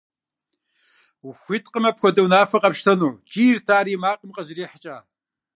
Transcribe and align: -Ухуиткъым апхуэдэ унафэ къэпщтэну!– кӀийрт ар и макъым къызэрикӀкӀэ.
-Ухуиткъым 1.27 1.85
апхуэдэ 1.89 2.21
унафэ 2.23 2.57
къэпщтэну!– 2.61 3.17
кӀийрт 3.31 3.67
ар 3.77 3.87
и 3.93 3.95
макъым 4.03 4.31
къызэрикӀкӀэ. 4.35 4.97